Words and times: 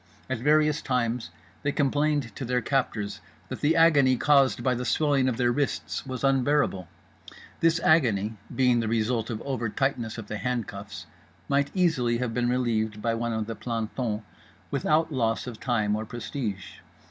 At 0.31 0.39
various 0.39 0.81
times 0.81 1.29
they 1.61 1.71
complained 1.71 2.35
to 2.35 2.43
their 2.43 2.59
captors 2.59 3.21
that 3.49 3.61
the 3.61 3.75
agony 3.75 4.17
caused 4.17 4.63
by 4.63 4.73
the 4.73 4.83
swelling 4.83 5.29
of 5.29 5.37
their 5.37 5.51
wrists 5.51 6.07
was 6.07 6.23
unbearable—this 6.23 7.79
agony, 7.81 8.33
being 8.55 8.79
the 8.79 8.87
result 8.87 9.29
of 9.29 9.43
over 9.43 9.69
tightness 9.69 10.17
of 10.17 10.25
the 10.25 10.37
handcuffs, 10.37 11.05
might 11.47 11.69
easily 11.75 12.17
have 12.17 12.33
been 12.33 12.49
relieved 12.49 12.99
by 12.99 13.13
one 13.13 13.31
of 13.31 13.45
the 13.45 13.53
plantons 13.53 14.23
without 14.71 15.11
loss 15.13 15.45
of 15.45 15.59
time 15.59 15.95
or 15.95 16.03
prestige. 16.03 16.79